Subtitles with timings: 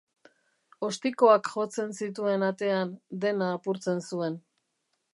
[0.87, 4.45] Ostikoak jotzen zituen atean, dena apurtzen zuen.